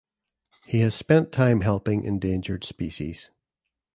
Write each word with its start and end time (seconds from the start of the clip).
He 0.65 0.79
has 0.79 0.95
spent 0.95 1.31
time 1.31 1.61
helping 1.61 2.05
endangered 2.05 2.63
species. 2.63 3.29